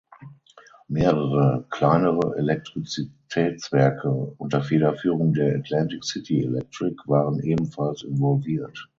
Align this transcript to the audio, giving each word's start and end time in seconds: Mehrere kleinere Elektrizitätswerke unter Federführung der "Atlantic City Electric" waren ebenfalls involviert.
Mehrere 0.87 1.67
kleinere 1.69 2.35
Elektrizitätswerke 2.35 4.09
unter 4.09 4.63
Federführung 4.63 5.31
der 5.31 5.55
"Atlantic 5.57 6.03
City 6.03 6.43
Electric" 6.43 6.95
waren 7.05 7.39
ebenfalls 7.43 8.01
involviert. 8.01 8.89